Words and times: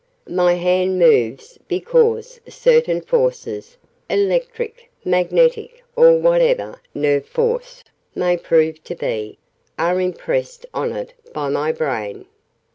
My 0.31 0.55
hand 0.55 0.97
moves 0.97 1.59
because 1.67 2.41
certain 2.49 3.01
forces 3.01 3.77
electric, 4.09 4.89
magnetic, 5.05 5.83
or 5.95 6.17
whatever 6.17 6.81
'nerve 6.95 7.27
force' 7.27 7.83
may 8.15 8.35
prove 8.35 8.83
to 8.85 8.95
be 8.95 9.37
are 9.77 10.01
impressed 10.01 10.65
on 10.73 10.91
it 10.95 11.13
by 11.33 11.49
my 11.49 11.71
brain. 11.71 12.25